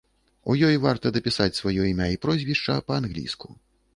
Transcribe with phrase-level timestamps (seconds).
[0.51, 3.47] У ёй варта дапісаць сваё імя і прозвішча па-англійску.